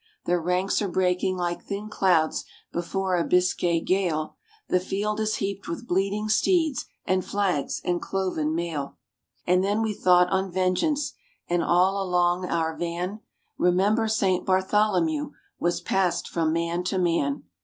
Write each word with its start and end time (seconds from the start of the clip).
Their 0.25 0.41
ranks 0.41 0.81
are 0.81 0.87
breaking 0.87 1.37
like 1.37 1.63
thin 1.63 1.87
clouds 1.87 2.43
before 2.73 3.15
a 3.17 3.23
Biscay 3.23 3.81
gale; 3.81 4.35
The 4.67 4.79
field 4.79 5.19
is 5.19 5.35
heaped 5.35 5.67
with 5.67 5.87
bleeding 5.87 6.27
steeds, 6.27 6.85
and 7.05 7.23
flags, 7.23 7.79
and 7.85 8.01
cloven 8.01 8.55
mail. 8.55 8.97
And 9.45 9.63
then 9.63 9.83
we 9.83 9.93
thought 9.93 10.31
on 10.31 10.51
vengeance, 10.51 11.13
and, 11.47 11.61
all 11.63 12.01
along 12.01 12.45
our 12.49 12.75
van, 12.75 13.19
"Remember 13.59 14.07
Saint 14.07 14.43
Bartholomew!" 14.43 15.33
was 15.59 15.81
passed 15.81 16.27
from 16.27 16.51
man 16.51 16.83
to 16.85 16.97
man. 16.97 17.43